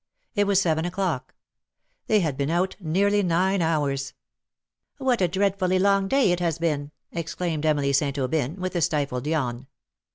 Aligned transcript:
It 0.33 0.47
was 0.47 0.59
seven 0.59 0.83
o'clock. 0.83 1.35
They 2.07 2.21
had 2.21 2.35
been 2.35 2.49
out 2.49 2.75
nearly 2.79 3.21
nine 3.21 3.61
hours. 3.61 4.13
^' 4.13 4.13
What 4.97 5.21
a 5.21 5.27
dreadfully 5.27 5.77
long 5.77 6.07
day 6.07 6.31
it 6.31 6.39
has 6.39 6.57
been!'' 6.57 6.89
ex 7.13 7.35
claimed 7.35 7.67
Emily 7.67 7.93
St. 7.93 8.17
Aubyn, 8.17 8.55
with 8.55 8.75
a 8.75 8.81
stifled 8.81 9.27
yawn. 9.27 9.67